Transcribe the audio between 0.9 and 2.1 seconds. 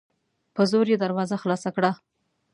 یې دروازه خلاصه کړه